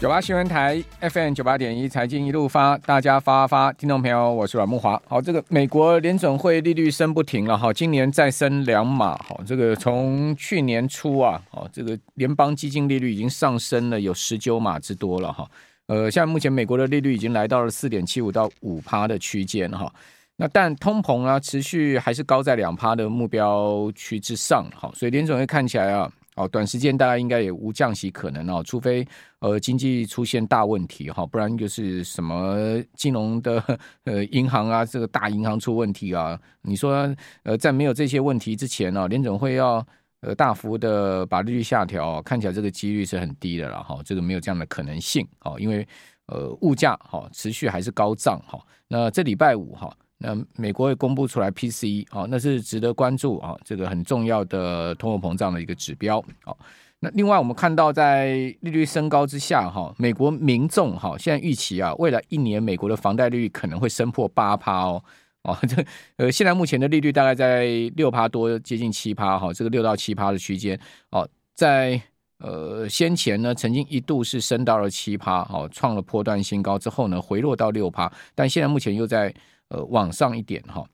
[0.00, 4.98] 九八新闻台 FM 九八点一财经一路发，大家发发，听众朋友，我是阮木华。
[5.06, 9.14] 好，这个美国联准会利率升不停了哈，今年再升两码。
[9.18, 15.46] 好，这个从去年初啊，好，这个联邦基金利率已经上升了有十九码之多了哈。
[15.88, 19.92] 呃，现在目前美国的利率已经来到了四点七五到五趴的区间哈。
[20.36, 24.64] 那但通膨啊，持续还是高在两趴的目标区之上。
[24.74, 26.10] 好，所以联准会看起来啊。
[26.40, 29.06] 哦，短时间大家应该也无降息可能哦，除非
[29.40, 33.62] 呃经济出现大问题哈，不然就是什么金融的
[34.04, 36.40] 呃银行啊，这个大银行出问题啊。
[36.62, 39.86] 你说呃在没有这些问题之前呢，联准会要
[40.22, 45.86] 呃大幅的把利率下调，看起来这个几率是很低的了哈，这个没有这样的可能性哦，因为
[46.26, 48.58] 呃物价哈持续还是高涨哈。
[48.88, 49.94] 那这礼拜五哈。
[50.22, 56.22] 那美国会公布出来 PCE 哦，那是值得关注啊，这个很重要的通货膨胀的一个指标。
[56.44, 56.58] 好，
[56.98, 65.02] 那另外我们看到在利率升高之下哈，美国民众哈现在预期啊，未来一年美国的房贷利率可能会升破八趴哦
[65.44, 65.82] 哦，这
[66.18, 67.64] 呃现在目前的利率大概在
[67.96, 70.78] 六趴多，接近七趴哈，这个六到七趴的区间
[71.12, 71.98] 哦，在
[72.40, 79.34] 呃先前呢曾经一度是升到了七趴，哦创了波段新高之后呢回落到六趴，但现在目前又在。
[79.70, 80.84] 呃，往上一点哈，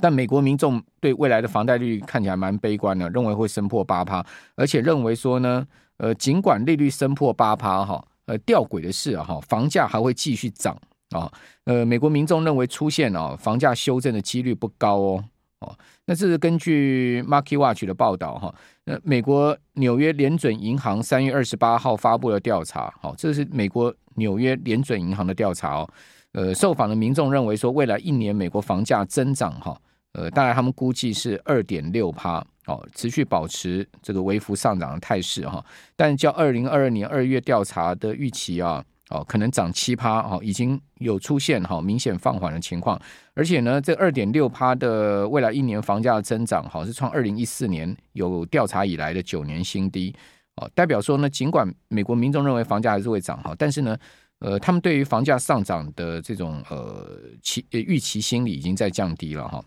[0.00, 4.24] 但美国民众对未来的房贷利率看起来蛮悲观的，认为会升破八趴，
[4.56, 10.76] 而且认为说呢，呃，尽管利率升破八趴哈，呃，吊诡的是哈，房价还会继续涨
[11.12, 11.32] 啊，
[11.64, 15.24] 呃，美国民众认为出现啊房价修正的几率不高哦，
[15.60, 25.88] 哦，那这是根据 Market Watch 的报道哈，那美国纽约联准银行三月二十八号发布的调查，好，这是美国纽约联准银行的调查哦。
[26.38, 29.76] 呃，受访的民众认为说，未来一年美国房价增长哈，
[30.12, 35.64] 呃，大概他们估计是二点六趴，哦，持续保持这个微幅上涨的态势哈。
[35.96, 42.96] 但较二零二二年二月调查的预期啊，哦，可能涨七趴，哦，已经有出现哈明显放缓的情况。
[43.34, 50.14] 而且呢，这二点六趴的未来一年房价的增长，好是创二零一四年有调查以来的九年新低，
[50.54, 53.98] 哦，代表说呢，尽管美国民众认为房价还是会涨哈，但是呢。
[54.40, 59.60] 呃，他们对于房价上涨的这种呃期预期心理已经在降低了哈。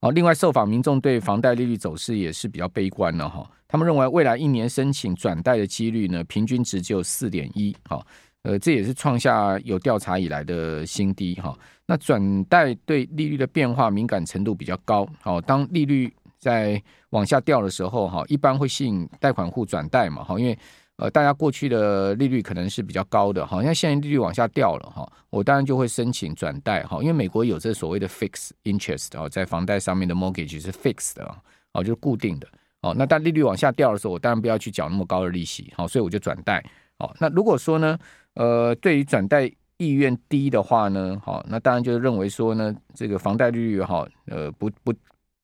[0.00, 3.46] 好，另外受访民众对房贷利率走势也是比较悲观了哈。
[3.68, 8.06] 他们认为未来一年申请转贷的几率呢，平均值只有四点一，哈，
[8.44, 11.54] 呃，这也是创下有调查以来的新低哈。
[11.86, 20.58] 那转贷对利率的变化敏感程度比较高，好，当利率在往下掉的时候哈，一般会吸引贷款户转贷嘛，哈，因为。
[20.96, 31.24] 呃，大家过去的利率可能是比较高的，好像现在利率往下掉了哈，我当然就会申请转贷哈，因为美国有这所谓的 fixed interest 啊，在房贷上面的 mortgage 是 fixed 的
[31.72, 32.46] 哦，就是固定的
[32.82, 32.94] 哦。
[32.96, 36.64] 那当利率往下掉的时候，我当然不要去缴那么高的利息，好，所以我就转贷。
[36.96, 37.98] 好，那如果说呢，
[38.34, 44.94] 呃，对于转贷意愿低的话呢，好，那当然就是认为说呢，这个房贷利率哈，呃，不不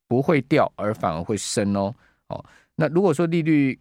[0.07, 1.93] 不会掉，而反而会升哦。
[2.29, 2.45] 哦，
[2.77, 3.77] 那如果说利率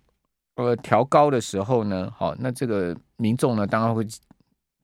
[0.60, 4.06] 呃，调高的时候呢，好，那这个民众呢，当然会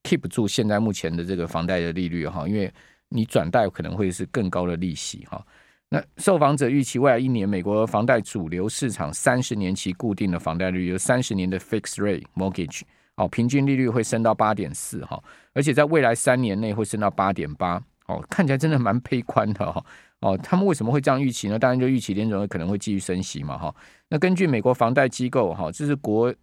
[0.04, 2.74] keep 住现在目前的这个房贷的利率哈，因为
[3.10, 5.46] 你转贷可能会是更高的利息哈。
[5.90, 12.84] 那受访者预期未来一年美国房贷主流市场三十年期固定的房贷率有三十年的 fixed rate mortgage，
[13.18, 15.22] 哦，平均利率会升到八点四哈，
[15.54, 19.86] 而且在未来三年内会升到八点八，哦，看起来真的蛮悲观的哈。
[20.26, 21.60] 哦他们为什么会这样预期呢？
[21.60, 23.74] 当然就预期联准会可能会继续升息嘛，哈。
[24.10, 26.34] 那根据美国房贷机构，哈，这是国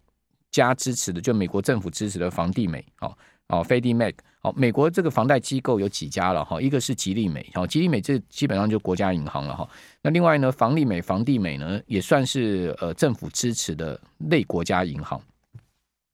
[0.51, 3.13] 家支持的，就美国政府支持的房地美，哦，
[3.49, 9.67] 哦，Freddie Mac，哦，美国这个房贷机构有几家了，哈，一个是吉利美，哦，吉利美这基本上就国家银行了，哈。
[10.01, 13.99] 那另外呢，房利美、房地美呢，也算是呃政府支持的
[14.29, 15.21] 类国家银行。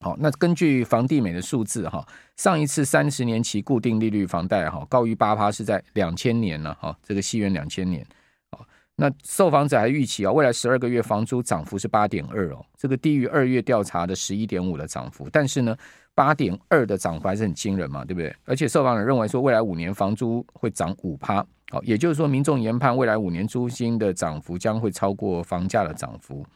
[0.01, 8.05] 好，那根据房地美的数字哈，上一次三十年期固定利率房贷哈高于八趴是在两千年了哈，这个西元两千年。
[8.49, 8.65] 好，
[8.95, 15.75] 那受访者还预期啊，未来十二个月房租涨幅是八点二哦，这个低于二月调查的十一点五的涨幅，但是呢，
[16.15, 18.33] 八点二的涨幅还是很惊人嘛，对不对？
[18.45, 26.47] 而且受访者认为说，未来五年房租会涨五趴，好，也就是说，民众研判未来五年租金的涨幅将会超过房价的涨幅。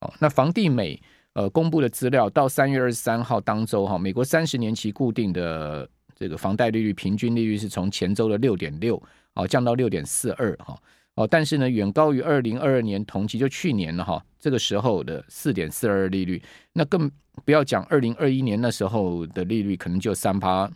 [0.00, 1.00] 好，那房地美。
[1.34, 9.00] 呃，公布的资料到三月二十三号当周哈，美国三十年期固定的这个房贷利率平均利率是从前周的六点六
[9.34, 10.76] 哦降到六点四二哈
[11.14, 16.42] 哦，但是呢远高于二零二二年同期就去年了哈这个时候的四点四二利率，
[16.72, 17.08] 那更
[17.44, 20.68] 不要讲二零二一年那时候的利率可能就三趴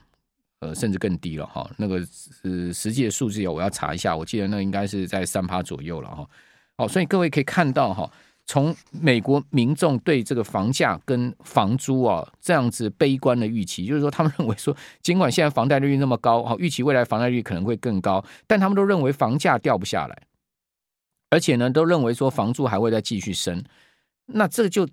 [0.61, 6.29] 呃甚至更低了哈，那个是实际的数字有我要查一下，我记得那应该是在三趴左右了哈。
[6.77, 8.09] 好，所以各位可以看到哈。
[8.45, 20.23] 从美国民众对这个房价跟房租啊这样子悲观的预期，就是说他们认为说，尽管现在房贷利率那么高，好，预期未来房贷率可能会更高，但他们都认为房价掉不下来，
[21.31, 23.65] 而且呢，都认为说房租还会再继续升。
[24.27, 24.87] 那这就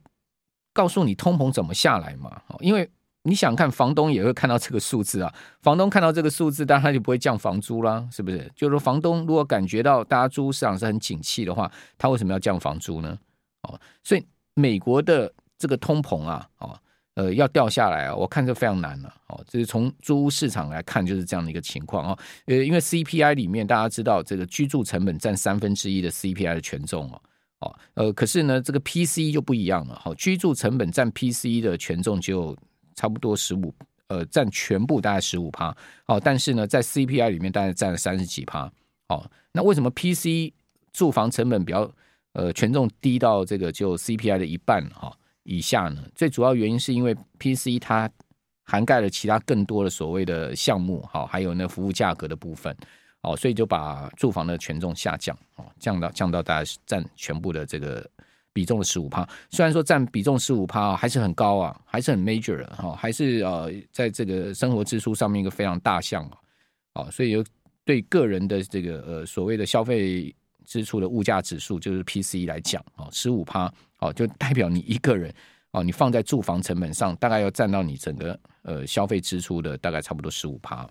[0.73, 2.41] 告诉你通膨怎么下来嘛？
[2.59, 2.89] 因为
[3.23, 8.49] 你想看房东也会看到这个数字啊，房东看到这个数字，当然他就不会降房租啦，是不是？
[8.55, 13.17] 就是说房东如果感觉到大家租市场是很景气的话，他为什么要降房租呢？
[13.63, 16.79] 哦，所以美国的这个通膨啊，哦，
[17.15, 19.13] 呃，要掉下来啊，我看这非常难了。
[19.27, 22.19] 哦，就是从租屋市场来看，就是这样的一个情况啊。
[22.45, 27.21] 呃，因为 CPI 里面大家知道，这个居住成本占三分之一的 CPI 的权重哦，
[27.59, 29.99] 哦，呃，可是呢，这个 PC 就不一样了。
[30.01, 32.55] 好，居住成本占 PC 的权重就
[32.95, 33.73] 差不多十五，
[34.07, 35.75] 呃，占全部大概十五趴。
[36.05, 38.71] 哦，但是呢，在 CPI 里面大概占了三十几趴。
[39.09, 40.53] 哦，那为什么 PC
[40.93, 41.91] 住房成本比较？
[42.33, 45.11] 呃，权重低到这个就 CPI 的一半哈
[45.43, 48.07] 以下呢，最主要原因是因为 PC 它
[48.63, 52.75] 涵盖了其他更多的所谓的项目哈，还有那服务价格的部分
[53.21, 58.07] 哦，所以就把住房的权重下降哦，降到降到大概占全部的这个
[58.53, 59.27] 比重的十五趴。
[59.49, 66.23] 虽然说占比重十五趴还是很高啊，还是很 major 的哈，还是呃在这个生活支出上面一个非常大项
[66.93, 67.43] 啊，所以有
[67.83, 70.31] 对个人的这个呃所谓的消费。
[70.69, 75.33] 支出的物价指数就是 PCE 来讲啊，十五趴哦，就代表你一个人
[75.71, 80.87] 哦，你放在住房成本上，大概要占到你整个呃消费支出的大概差不多十五趴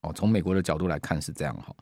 [0.00, 0.10] 哦。
[0.14, 1.76] 从美国的角度来看是这样哈。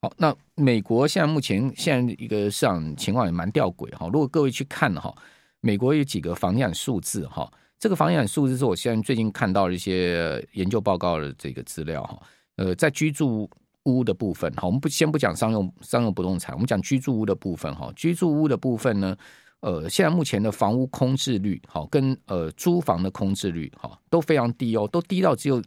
[0.00, 4.06] 好，那美国现在目前现在一个市场情况也蛮吊诡哈。
[4.06, 5.12] 如果各位去看哈，
[5.58, 12.22] 美国有几个房地产数字哈，这个房地产数字是我现在最近看到的一些研究报告的这个资料哈。
[12.56, 13.50] 呃，在居住
[13.84, 19.16] 屋的部分，好，我们不先不讲商用商用不动产，我们讲居住屋的部分，哈，居住屋的部分呢，
[19.60, 25.62] 呃，现在目前的房屋空置率，哈，跟呃租房的空置率，哈，都非常低哦，都低到只有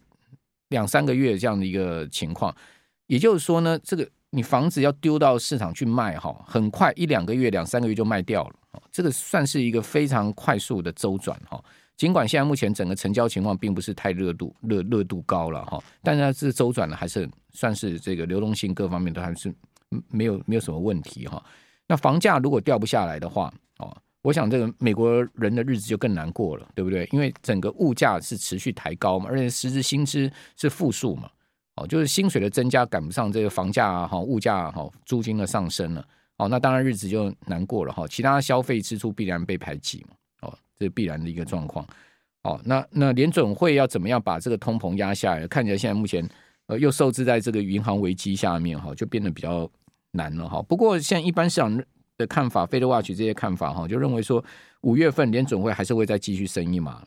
[0.68, 2.54] 两三个月这样的一个情况，
[3.06, 11.62] 也就是说呢，这个你房子要丢到市场去卖，哈，很快一两个月、两三个月就卖掉了，这个算是一个非常快速的周转，哈。
[11.98, 19.52] 尽管现在目前整个成交情况并不是太热度热热度高了哈，但是它是周转的，还是算是这个流动性各方面都还是
[20.08, 21.44] 没有没有什么问题哈。
[21.88, 27.08] 那房价如果掉不下来的话哦，我想这个美国人的日子就更难过了，对不对？
[27.10, 31.28] 因为整个物价是持续抬高嘛，而且实质薪资是负数嘛，
[31.74, 36.06] 哦，就是薪水的增加赶不上这个房价哈、物价哈、租金的上升了，
[36.36, 38.06] 哦，那当然日子就难过了哈。
[38.06, 40.14] 其他消费支出必然被排挤嘛。
[40.78, 41.86] 这是必然的一个状况，
[42.44, 45.46] 哦，那那联准会要怎么样把这个通膨压下来？
[45.48, 46.26] 看起来现在目前
[46.66, 49.68] 呃又受制在这个银行危机下面哈，就变得比较
[50.12, 50.62] 难了哈。
[50.62, 51.82] 不过现在一般市场
[52.16, 54.44] 的看法，FedWatch 这些看法哈，就认为说
[54.82, 57.02] 五月份联准会还是会再继续升一码，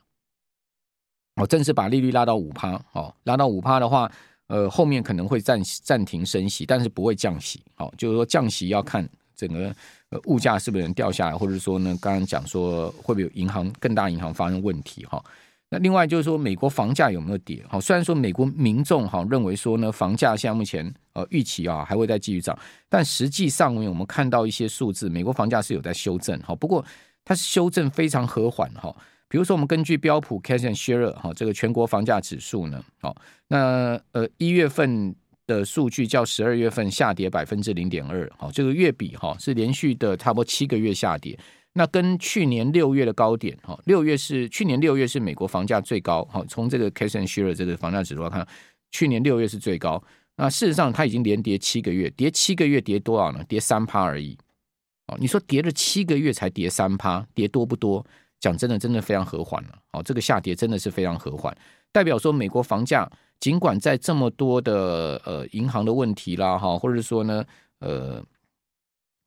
[1.36, 4.12] 哦，正式把利率拉到五趴，哦，拉到五趴的话，
[4.48, 9.08] 呃，后面可能会暂暂停升息，但是不会降息，哦，就是说降息要看
[9.48, 9.76] 整个。
[10.12, 15.24] 呃，物价是不是能掉下来，或者说呢，刚刚讲说会不会有银行更大银行发生问题哈？
[15.70, 17.64] 那另外就是说，美国房价有没有跌？
[17.70, 22.60] 好，虽然说美国民众哈认为说呢，房价现在目前呃预期啊还会再继续涨，
[22.90, 26.84] 但实际上面我们看到一些数字，美国房价是有在修正哈，不过
[27.24, 28.94] 它是修正非常和缓哈。
[29.30, 33.16] 比如说，我们根据标普 Cash and Share 哈这个全国房价指数呢，好，
[33.48, 35.16] 那呃一月份。
[35.52, 41.38] 的数据较十二月份下跌百分之零点二，好，这个月比哈是连续的差不多七个月下跌。
[41.74, 48.48] 那跟去年六月的高点哈，六月是去年六月是美国房价最高，好，从这个 Cash and Share 这个房价指数来看，
[48.92, 50.02] 去年六月是最高。
[50.38, 53.44] 那事实上它已经连跌七个月，跌七个月跌多少呢？
[53.48, 54.38] 跌三趴而已。
[55.08, 58.06] 哦，你说跌了七个月才跌三趴，跌多不多？
[58.40, 59.70] 讲真的，真的非常和缓了。
[59.92, 61.56] 哦，这个下跌真的是非常和缓，
[61.92, 63.10] 代表说美国房价。
[63.42, 67.44] 尽管在这么多的呃银行的问题啦哈，或者说呢
[67.80, 68.24] 呃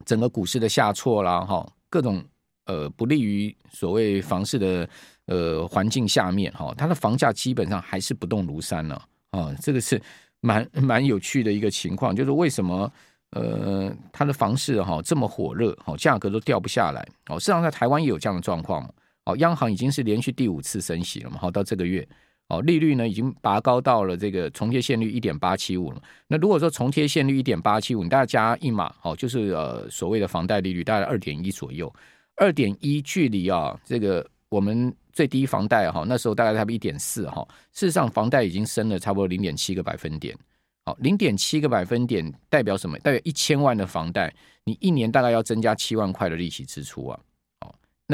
[0.06, 2.25] 整个股市的下挫啦哈，各种
[2.66, 4.88] 呃不利于所谓房市的
[5.26, 10.00] 呃环境下面哈，它的房价基本上还是不动如山呢啊，这个是
[10.40, 12.90] 蛮 蛮有趣的一个情况，就是为什么
[13.30, 18.88] 呃它的房市哈这么火热，哈价格都掉不下来哦，事实上在台湾也有这样的状况
[19.25, 22.06] 哦，央行已经是连续第五次升息了嘛，好到这个月。
[22.49, 26.03] 哦，利率呢已经拔高到了这个重贴现率一点八七五了。
[26.29, 31.91] 那如果说重贴现率一点八七五，你大概加一码，哦，就是呃所谓的房贷利率大概二点一左右，
[32.37, 40.37] 二点一距离啊这个我们最低房贷哈那时候大概差不多一点四哈，事实上房贷已经升了差不多零点七个百分点。
[40.85, 42.99] 好，零点七个百分点代表什么？
[42.99, 44.31] 代表一千万的房贷，
[44.65, 47.19] 你一年大概要增加七万块的利息支出啊。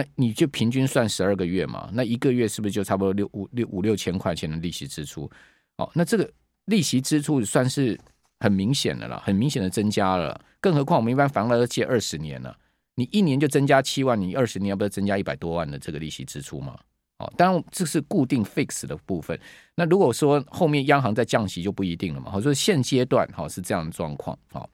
[0.01, 5.31] 那你就平均算十二个月嘛，那一个月是不是就差不多六五六五六千块钱的利息支出？
[5.77, 6.31] 哦，那这个
[6.65, 7.99] 利息支出算是
[8.39, 10.41] 很明显的了，很明显的增加了。
[10.59, 12.57] 更何况我们一般房贷都借二十年了，
[12.95, 16.79] 你一年就增加七万，你二十年要不要增加一百多万的这个利息支出嘛？
[17.19, 19.39] 哦，当然这是固定 fix 的部分。
[19.75, 22.31] 那如果说后面央行在降息就不一定了嘛。
[22.31, 24.39] 好，所以现阶段好是这样的状况。
[24.51, 24.69] 好，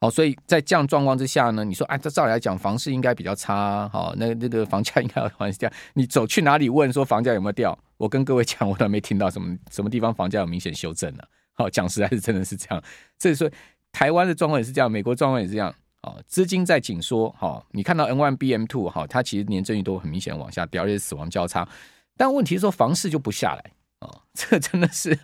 [0.00, 3.86] 好，所以在这样状况之下呢，你说，哎，这照理来讲，房市应该比较差。
[3.90, 5.70] 好，那那个房价应该往下掉。
[5.92, 7.78] 你走去哪里问说房价有没有掉？
[7.98, 11.28] 我跟各位讲，我都没听到什么什么地方房价有明显修正了。
[11.52, 12.82] 好，讲实在是真的是这样。
[13.18, 13.50] 所以说，
[13.92, 15.74] 台湾的状况也是这样，美国状况也是这样。
[16.02, 21.68] 哦，资金在紧缩，哈，你看到 N one B M two 哈，它其实年增率都很明显往下掉，而且死亡交叉。
[22.16, 23.62] 但问题是说房市就不下来
[23.98, 25.18] 啊，这真的是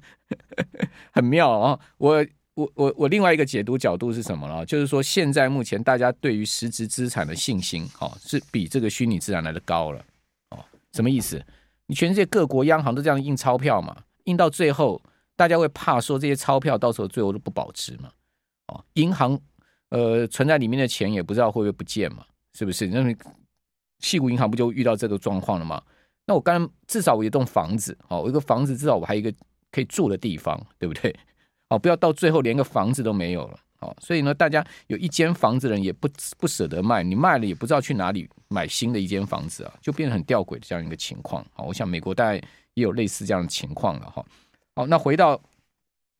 [1.12, 1.80] 很妙啊！
[1.96, 2.22] 我
[2.56, 4.66] 我我我另外一个解读角度是什么呢？
[4.66, 10.04] 就是说现在目前大家对于实质资产的信心，哈，是比这个虚拟资产来的高了。
[10.50, 11.40] 哦，什么意思？
[11.86, 15.00] 你全世界各国央行都这样印钞票嘛，印到最后，
[15.36, 18.10] 大家会怕说这些钞票到时候最后都不保值嘛？
[18.68, 19.40] 哦，银行。
[19.90, 22.26] 呃，存在里面的钱也不知道会不会不见嘛？
[22.58, 22.88] 是不是？
[22.88, 23.14] 那么，
[24.00, 25.80] 矽谷银行不就遇到这个状况了吗？
[26.26, 29.32] 那我刚至少我有一栋房子，哦，我一个房子至少我还有一个
[29.70, 31.14] 可以住的地方，对不对？
[31.68, 36.08] 哦，不要到最后连个房子都没有了，哦，所以呢，大家有一间房子的人也不
[36.38, 41.44] 不舍得卖，你卖了也不知道去哪里买新的一间房子啊，就变得很吊诡的这样一个情况。
[41.52, 42.34] 好，我想美国大概
[42.74, 44.24] 也有类似这样的情况了哈。
[44.76, 45.40] 好，那回到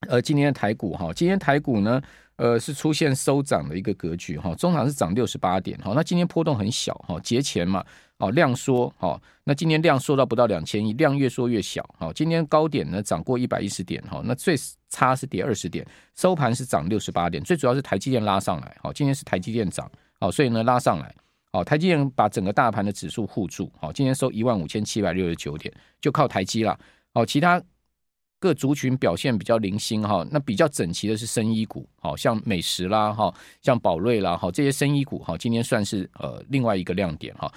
[0.09, 2.01] 呃今天的台股哈，今天台股呢？
[2.37, 7.83] 呃，是出现收涨的一个格局哈，中场是涨六十八点哈，那今天波动很小哈，节前嘛，
[8.19, 14.55] 哦量缩哈，那今天量缩到不到两千亿，量越缩越小哈，今天高点呢涨过一百一十点哈，那最
[14.91, 15.83] 差是跌二十点，
[16.15, 21.15] 收盘是涨六十八点，最主要是台积电拉上来，好，今天是台积电涨，好，所以呢拉上来，
[21.53, 25.73] 好，台积电把整个大盘的指数护住，好，今天收一万五千七百六十九点，
[26.03, 26.79] 就靠台积了，
[27.15, 27.63] 好，其他。
[28.39, 37.51] 各族群表现比较零星哈，那比较整齐的是生衣股，好像美食啦哈，像宝瑞啦哈，这些生衣股哈，今天算是呃另外一个亮点哈。